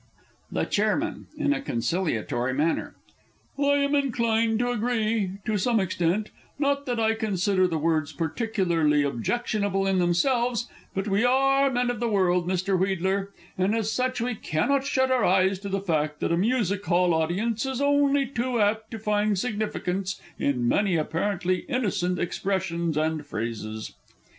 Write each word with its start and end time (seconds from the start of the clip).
The 0.51 0.65
Chairman 0.65 1.27
(in 1.37 1.53
a 1.53 1.61
conciliatory 1.61 2.55
manner). 2.55 2.95
I 3.59 3.77
am 3.85 3.93
inclined 3.93 4.57
to 4.57 4.71
agree 4.71 5.33
to 5.45 5.59
some 5.59 5.79
extent 5.79 6.31
not 6.57 6.87
that 6.87 6.99
I 6.99 7.13
consider 7.13 7.67
the 7.67 7.77
words 7.77 8.11
particularly 8.11 9.03
objectionable 9.03 9.85
in 9.85 9.99
themselves, 9.99 10.67
but 10.95 11.07
we 11.07 11.23
are 11.23 11.69
men 11.69 11.91
of 11.91 11.99
the 11.99 12.09
world, 12.09 12.47
Mr. 12.49 12.75
Wheedler, 12.79 13.29
and 13.59 13.75
as 13.75 13.91
such 13.91 14.19
we 14.19 14.33
cannot 14.33 14.85
shut 14.87 15.11
our 15.11 15.23
eyes 15.23 15.59
to 15.59 15.69
the 15.69 15.79
fact 15.79 16.19
that 16.21 16.31
a 16.31 16.35
Music 16.35 16.83
hall 16.83 17.13
audience 17.13 17.67
is 17.67 17.79
only 17.79 18.25
too 18.25 18.59
apt 18.59 18.89
to 18.89 18.97
find 18.97 19.37
significance 19.37 20.19
in 20.39 20.67
many 20.67 20.95
apparently 20.95 21.59
innocent 21.69 22.17
expressions 22.17 22.97
and 22.97 23.23
phrases. 23.23 23.93